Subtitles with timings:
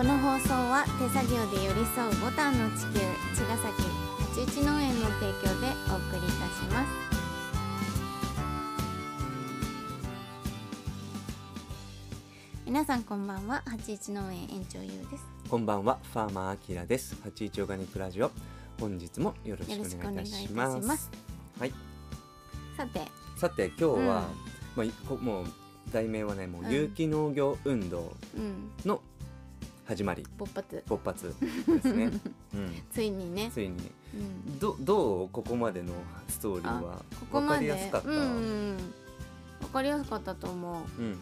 [0.00, 3.00] この放送は手作業で寄り添うボタンの地球
[3.36, 3.82] 茅ヶ崎
[4.34, 6.88] 八一農園の提供でお送りいたします。
[12.64, 15.26] 皆さんこんばんは八一農園園長ゆうです。
[15.50, 17.18] こんばんは、ファーマーアキラです。
[17.22, 18.30] 八一オーガニックラジオ、
[18.80, 21.10] 本日もよろしくお願いいたします。
[21.58, 21.74] はい、
[22.74, 23.02] さて。
[23.36, 24.06] さて今日は、うん。
[24.06, 24.24] ま
[25.10, 25.44] あもう
[25.92, 26.70] 題名はね、もううん。
[26.72, 28.70] 有機農業運動うん。
[28.86, 29.02] の
[29.90, 30.84] 始まり、勃発。
[30.86, 31.34] 勃発。
[31.66, 32.12] ですね。
[32.54, 33.74] うん、ついにね、ついに。
[34.14, 35.92] うん、どどうここまでの
[36.28, 38.08] ストーリーはここまでりやすかった？
[38.08, 38.76] うんうん。
[39.62, 41.02] わかりやすかったと思う。
[41.02, 41.12] んうん。
[41.12, 41.16] う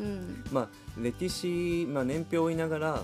[0.00, 0.44] うん。
[0.50, 3.00] まあ歴史、まあ、年表を追いながら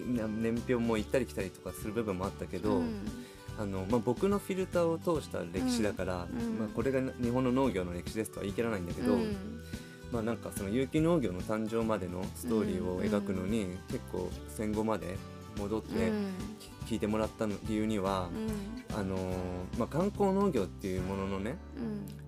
[0.00, 0.16] う、ん。
[0.16, 3.06] な年表も行ったり来たりとかする部分もあったけど、うん。
[3.56, 6.44] あのまあ、僕のフィルターを通した歴史だから、うん。
[6.44, 6.58] うん。
[6.58, 9.36] まあ、これが日本の農業の歴史ですとは言い切らないんだけど、うん
[10.12, 15.16] まあ、なんかその有機農業の誕生までのストーリーを描くのに、結構戦後まで
[15.58, 16.34] 戻ってうん。
[16.86, 18.30] 聞いてもらったの理由には、
[18.96, 19.20] あのー
[19.76, 21.58] まあ、観光農業っていうもののね、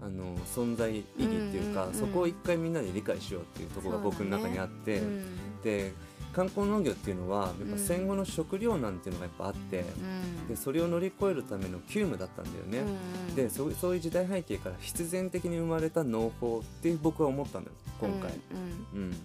[0.03, 0.07] うん。
[0.07, 5.25] あの存在意義っていうか、そこを一回みんなで理解しようっていうところが僕の中にあって、うん。
[5.63, 5.95] で
[6.33, 7.71] 観光農業っていうのはやっうん。
[7.73, 10.49] ぱ戦後の食料難っていうのがやっぱあって、うん。
[10.49, 12.91] でそれを乗り越えるための急務だったんだよね。
[13.29, 18.33] うんでそうそういう時代背景から必然的に生まれた農法って僕は思ったんだよ今回。
[18.95, 19.01] うん。
[19.01, 19.17] うん。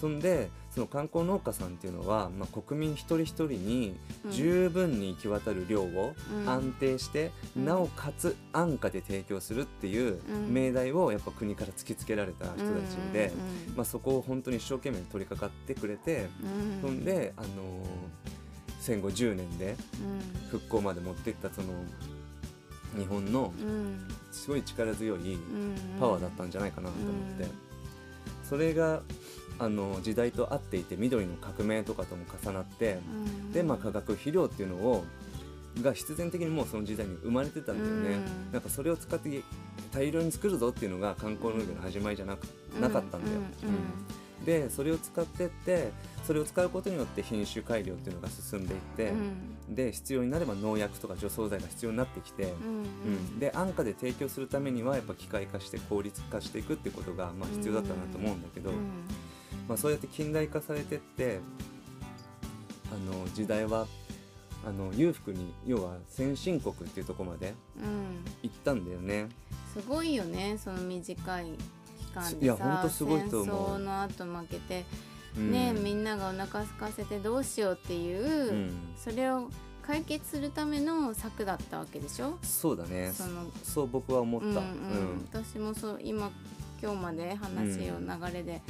[0.00, 4.30] そんでその観光農家さんっていうのは、まあ、国民一人一人にうん。
[4.30, 6.48] 十分に行き渡る量をうん。
[6.48, 7.64] 安定して、うん。
[7.64, 10.54] なおかつ安価で提供するっていううん。
[10.54, 12.62] 命題をやっぱ国から突きつけられた人たち
[13.12, 13.32] で、
[13.68, 16.80] うんまあ、そこを本当に一生懸命取り掛かってくれて、うん。
[16.80, 17.50] そんで、あのー
[18.80, 20.48] 戦後10年でうん。
[20.48, 21.68] 復興まで持っていったその
[22.96, 23.98] 日本のうん。
[24.30, 25.74] すごい力強いうん。
[25.98, 27.50] パワーだったんじゃないかなと思って、うん。
[28.48, 29.02] それが
[29.58, 33.52] あの時代と合っていて緑の革命とかとも重なって、うん。
[33.52, 35.04] で、まあ、化学肥料っていうのを
[35.82, 38.52] が必然的にもうその時代に生まれてたんだよね、うん。
[38.52, 39.42] なんかそれを使って
[39.92, 42.44] 大量に作るぞっていうのが観光農業の始まりじゃなく
[42.80, 43.68] なかったんだよ、うん。
[43.68, 43.72] う
[44.42, 44.44] ん。
[44.44, 45.92] でそれを使ってって
[46.24, 49.12] それを使うことによって品種改良っていうのが進んでいって、
[49.68, 52.50] で必要になれば農薬とか除草剤が必要になってきて、うん。
[52.50, 58.76] うん、で安価で提供するためにはやっぱ機械化して効率化していくっていうことがまあ必要だったなと思うんだけど、うん
[59.68, 61.40] まあ、そうやって近代化されてって
[62.90, 63.86] あの時代は
[64.66, 68.24] あの裕福に要は先進国っていうところまでうん。
[68.42, 69.28] 行ったんだよね。
[69.72, 71.44] すごいよねその短い
[71.98, 73.56] 期間でさいやほんとすごいと思う。
[73.76, 74.84] 戦争の後負けて、
[75.36, 75.52] うん。
[75.52, 78.72] ねみんながお腹空かせてどうしようっていう、うん。
[78.96, 79.50] それを
[79.82, 82.38] 解決するための策だったわけでしょ？
[82.42, 83.12] そうだね。
[83.14, 84.46] そのそう僕は思った。
[84.46, 84.60] うんうん。
[84.60, 85.28] うん。
[85.30, 86.30] 私もそう今
[86.82, 88.60] 今日まで話を流れで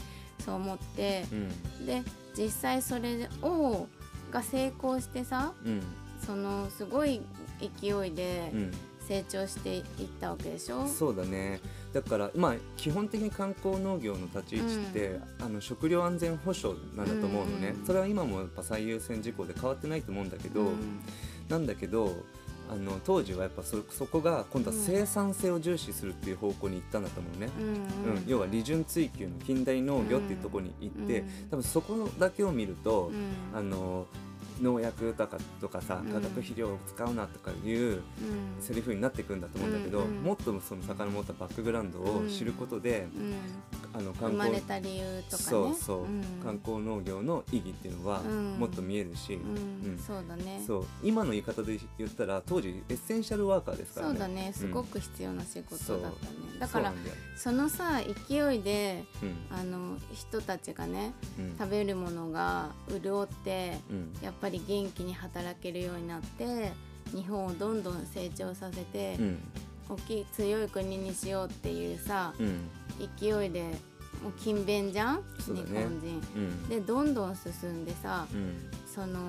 [0.44, 1.34] そう思って、う
[1.82, 1.86] ん。
[1.86, 2.02] で
[2.36, 3.86] 実際それを
[4.30, 5.82] が成功してさうん。
[6.24, 7.20] そのすごい
[7.80, 8.70] 勢いでうん。
[9.08, 9.84] 成長していっ
[10.20, 11.62] たわけでしょ、そうだね。
[11.94, 17.86] だからまあ基本的に観光農業の立ち位置って、あの食料安全保障なんだと思うのね、うん。
[17.86, 21.00] それは今もやっぱ最優先事項で変わってないと思うんだけど、うん。
[21.48, 22.14] なんだけど
[22.70, 28.24] あの当時はやっぱそそこが今度は生産性を重視するっていう方向に行ったんだと思うね、うんうん。
[28.26, 33.58] 要は利潤追求の近代農業っていうところに行って、うん多分そこだけを見ると、うん。
[33.58, 34.06] あの
[34.60, 36.12] 農薬とかとかさうん。
[36.12, 38.02] 化学肥料を使うなとかいううん。
[38.60, 43.34] セリフになっていくんだと思うんだけど、もっとその遡ったバックグラウンドを知ることで、うん
[43.92, 45.48] あの生観光まれた理由とかね。
[45.48, 46.22] そうそう、ん。
[46.42, 48.58] 観光農業の意義っていうのはうん。
[48.58, 49.90] もっと見えるし、うん。
[49.90, 49.98] うん。
[49.98, 50.62] そうだね。
[50.66, 50.86] そう。
[51.02, 54.12] 今の言い方で言ったら当時エッセンシャルワーカーですからね。
[54.12, 54.52] そうだね。
[54.54, 56.92] すごく必要な仕事だったね、だから
[57.36, 59.36] そのさ勢いでうん。
[59.50, 61.56] あの人たちがねうん。
[61.58, 62.70] 食べるものが
[63.02, 64.12] 潤ってうん。
[64.22, 66.72] やっぱり元気に働けるようになって
[67.14, 69.38] 日本をどんどん成長させて、うん
[69.88, 72.68] 大きい強い国にしようっていうさうん。
[73.18, 73.62] 勢いで
[74.22, 75.22] もう勤勉じゃん、ね。
[75.46, 76.20] 本人。
[76.34, 76.68] うん。
[76.68, 78.54] でどんどん進んでさうん。
[78.92, 79.20] その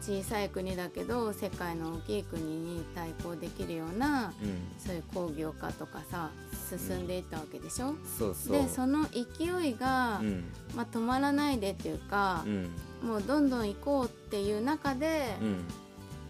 [0.00, 4.58] 小さい国だけど世界の大きい国に対抗できるようなうん。
[4.78, 6.30] そういう工業化とかさ
[6.70, 8.52] 進んでいったわけでしょ、そうそう。
[8.52, 10.44] でその勢いが、うん。
[10.74, 12.70] まあ、止まらないでっていうかう、ん。
[13.06, 15.64] もうどんどん行こうっていう中で、うん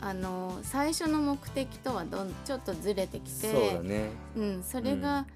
[0.01, 4.11] あの最初の目的とはどんちょっとずれてきてそうだね。
[4.37, 5.27] うん、それが、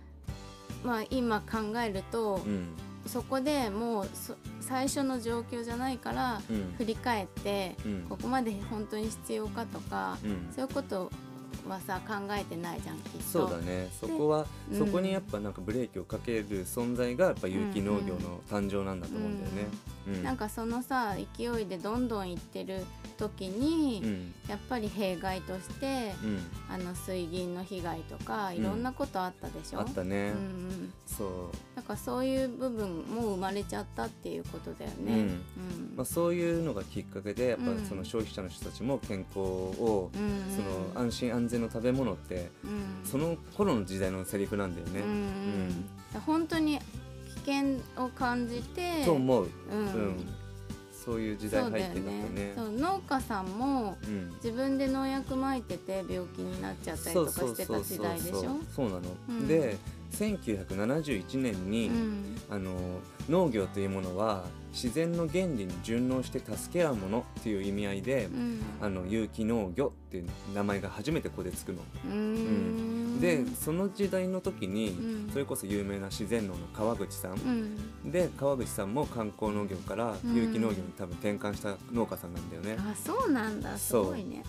[0.85, 2.69] まあ今考えると、うん。
[3.07, 6.75] そこでもうそ最初の状況じゃないからうん。
[6.79, 8.07] 振り返って、うん。
[8.09, 10.53] ここまで本当に必要かとか、うん。
[10.55, 11.11] そういうこと
[11.69, 13.21] はさ考えてないじゃんきっと。
[13.21, 13.89] そうだね。
[14.01, 14.79] そこは、うん。
[14.79, 19.67] そこにやっぱなんかブレーキをかける存在がやっぱ有機農業の誕生なんだと思うんだよね。
[20.07, 20.15] うん。
[20.15, 22.85] うんなんかそのさ勢いでどんどんいってる
[23.19, 24.35] 時に、うん。
[24.49, 26.39] やっぱり弊害として、うん。
[26.69, 31.29] あの水銀の被害とかいろんなことあったでしょ、あったね、うんうん、そう。
[31.77, 34.97] だからそういう部分も生まれちゃったっていうことだよね。
[35.07, 35.19] うん。
[35.19, 35.37] うん。
[35.97, 37.87] まあ、そういうのがきっかけでやっぱうん。
[37.87, 40.57] その消費者の人たちも健康を、うんうん。
[40.57, 40.63] そ
[40.97, 43.09] の安心安全の食べ物ってうん。
[43.09, 45.01] その頃の時代のセリフなんだよね。
[45.01, 46.21] うん。
[46.27, 46.79] 本当に
[47.45, 49.79] 危険を感じてと思う、うん。
[49.79, 50.27] うん、
[50.93, 52.53] そういう時代背景だったね。
[52.57, 54.31] そう農家さんもうん。
[54.37, 58.57] 自分で農薬撒いてて病気になっちゃったりとかしてた時代でしょ？
[58.75, 59.49] そうなの、うん。
[59.49, 59.77] で
[60.13, 62.37] 1971年に、うん。
[62.51, 62.71] あの
[63.29, 68.61] 農業というものは自然の原理に順応して助け合うものっていう意味合いで、うん。
[68.81, 71.79] あの有機農業っていう名前が初めてここでつくの。
[72.05, 75.31] うんでその時代の時に、うん。
[75.31, 78.11] それこそ有名な自然農の川口さん、うん。
[78.11, 80.35] で川口さんも観光農業からうん。
[80.35, 82.77] 有機農業に多分転換した農家さんなんだよね。
[82.79, 83.79] あそうなんだ。
[83.79, 84.43] すごいね。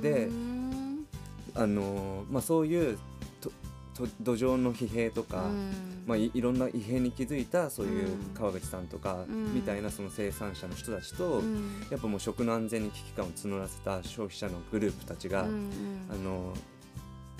[0.00, 1.06] でうん。
[1.54, 2.98] あのまあ、そういう
[3.42, 3.52] と
[3.94, 5.70] と土壌の疲弊とか、うん。
[6.06, 8.18] まあ、いいろんな異変に気づいたそういううん。
[8.34, 9.54] 川口さんとかうん。
[9.54, 11.86] みたいなその生産者の人たちと、うん。
[11.90, 15.68] やっぱもう食の安全に危機感を募らせた消費者のグループたちが、うんうん。
[16.10, 16.54] あの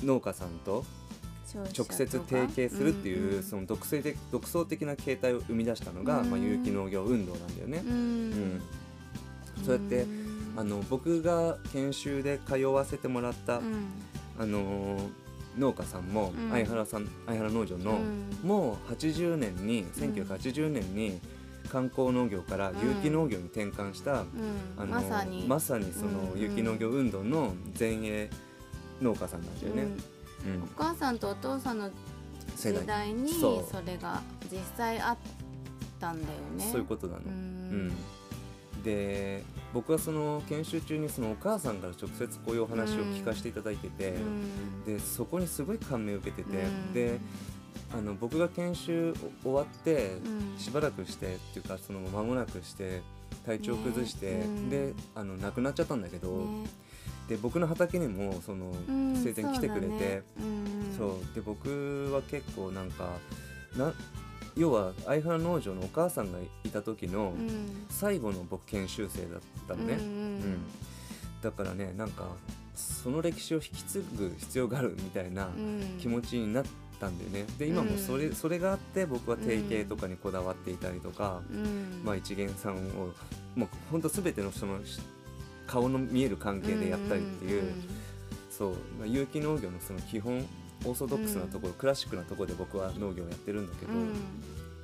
[0.02, 0.84] 農家さんと
[1.76, 6.30] 直接提携するっていう、んんその独創的独創的な形態を生み出したのが、うん。
[6.30, 7.82] まあ、有機農業運動なんだよね。
[7.86, 7.92] うん。
[7.92, 8.62] うん。
[9.64, 10.06] そうやってん。
[10.56, 13.86] あの僕が研修で通わせてもらった、うん。
[14.38, 14.98] あの
[15.56, 16.50] 農家さんも、うん。
[16.50, 18.48] 相原さん相原農場の、うん。
[18.48, 21.20] もう80年に1980年に
[21.70, 24.28] 観光農業から有機農業に転換した、うん。
[24.76, 25.44] あのまさに。
[25.46, 26.40] まさにそのうん。
[26.40, 28.30] 有機農業運動の前衛
[29.00, 29.82] 農家さんなんだよね。
[30.46, 30.54] うん。
[30.54, 30.62] うん。
[30.62, 31.90] お母さんとお父さんの
[32.56, 35.16] 世時代にそれが実際あっ
[36.00, 36.68] たんだよね。
[36.70, 37.20] そういうことなの。
[37.20, 37.88] ううん。
[37.88, 37.92] ん
[38.82, 39.42] で
[39.72, 44.84] 僕はその研修中にそのお母さんから直接こういうお話を聞かせていただいてて、うん。
[44.84, 46.92] でそこにすごい感銘を受けてて、うん。
[46.92, 47.18] で
[47.92, 50.58] あの僕が研修終わってうん。
[50.58, 53.02] しばらくしてっていうかその間もなくして
[53.46, 54.40] 体調崩して、ね。
[54.40, 54.70] うん。
[54.70, 56.66] であの亡くなっちゃったんだけど、ね
[57.28, 60.22] で僕の畑にもそのうん生前来てくれて、
[60.96, 63.08] そうで僕は結構なんか
[63.76, 63.92] な
[64.56, 67.32] 要は相原農場のお母さんがいた時の
[67.88, 70.58] 最後の僕研修生だったのね、うんうん
[71.42, 72.24] だからねなんか
[72.74, 75.98] その歴史を引き継ぐ必要があるみたいなうん。
[76.00, 76.64] 気持ちになっ
[76.98, 77.44] たんだよね。
[77.58, 82.02] で今もそれ,、それがあって僕は定型とかにこだわっていたりとか、うん。
[82.04, 83.12] まあ、一元さんを
[83.54, 85.00] もうほんと全ての人のし
[85.66, 87.72] 顔の見える関係でやったりっていう、
[88.50, 90.44] そう、まあ、有機農業のその基本
[90.84, 94.08] オーソドックスなところ、クラシックなところで僕は農業をやってるんだけど、うん。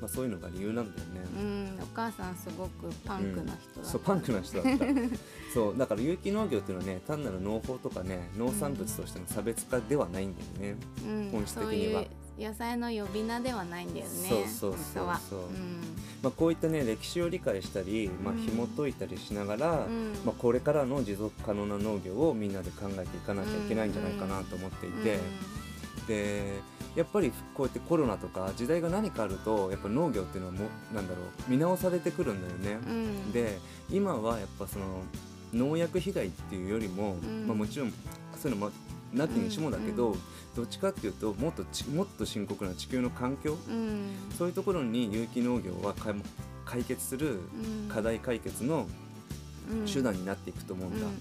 [0.01, 1.21] まあ、そういうのが理由なんだよね。
[1.39, 1.79] うん。
[1.83, 3.85] お母さんすごくパンクな人だった。
[3.85, 4.85] そうパンクな人だった。
[5.53, 10.77] そうだから有機農業っていうのはね単なる農法とかね農産物としての差別化ではないんだよね、
[11.07, 11.31] うん。
[11.31, 12.01] 本質的には。
[12.03, 12.07] う
[12.41, 15.41] 野菜の呼び名ではないんだよねそうそうそうそう。
[16.23, 20.15] まあ、こういったね歴史を理解したり、まあ、うん紐解いたりしながら、うん。
[20.25, 25.19] まあ、これからの持続可能な農業をみんなで考えていかなきゃいけないんじゃないかなと思っていて、
[26.09, 26.61] で
[26.97, 32.81] やっぱりこうやってコロナとか時代が何かあるとやっぱ農業っていうのはもうなんだろう見直されてくるんだよね。
[32.87, 32.95] うん。
[32.95, 32.99] う
[33.29, 33.59] んで
[33.91, 34.85] 今はやっぱその
[35.53, 37.47] 農薬被害っていうよりも、ん。
[37.47, 37.91] まあ、もちろん
[38.41, 38.73] そういうのも
[39.13, 40.19] なきにしもだけど、うん。
[40.57, 44.11] どっちかっていうともっとちもっと深刻な地球の環境うん。
[44.37, 46.15] そういうところに有機農業はか
[46.65, 47.39] 解決する
[47.87, 47.89] うん。
[47.89, 48.87] 課題解決の
[49.71, 49.87] うん。
[49.87, 51.07] 手段になっていくと思うんだ。
[51.07, 51.15] うん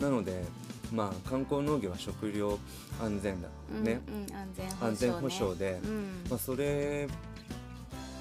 [0.00, 0.44] なので
[0.92, 2.58] まあ観光農業は食料
[3.00, 4.36] 安全だ、うんね、うん。
[4.36, 4.48] 安
[4.96, 6.24] 全保障保障で、うん。
[6.28, 7.06] まあ、それ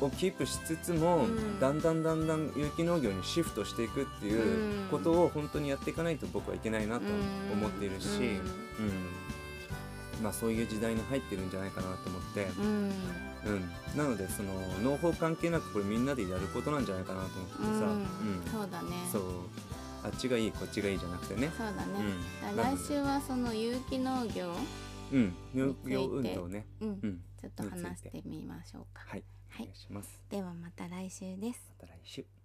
[0.02, 1.60] をキープしつつも、うん。
[1.60, 7.06] だんだんだんだん有機農業にシフトしていくっていうことを本当にやっていかないと僕はいけないなと
[7.54, 10.24] 思っているし、うん。
[10.24, 12.90] まあ、そういう時代に入ってるんじゃないかなと思って、うん。
[13.96, 14.54] なのでその
[14.84, 17.74] 農法関係なくこれみんなでやることなんじゃないかなと思ってさ、うん。
[17.74, 18.08] うん。
[18.52, 18.88] そうだね。
[19.12, 19.22] そう。
[20.04, 21.52] あっちがいいこっちがいいじゃなくてね。
[21.58, 22.76] そうだね。
[22.78, 24.54] 来週はその有機農業
[25.12, 26.68] うん、農業運動ね。
[26.82, 27.00] うん。
[27.02, 29.02] うん、ちょっと話してみましょうか。
[29.08, 30.22] はい、はいお願いします。
[30.30, 32.39] ではまた来週ですまた来週。